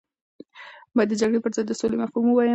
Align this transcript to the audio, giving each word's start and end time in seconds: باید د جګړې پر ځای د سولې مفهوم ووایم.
باید 0.95 1.09
د 1.11 1.15
جګړې 1.21 1.39
پر 1.43 1.51
ځای 1.55 1.65
د 1.67 1.71
سولې 1.79 1.95
مفهوم 2.01 2.25
ووایم. 2.27 2.49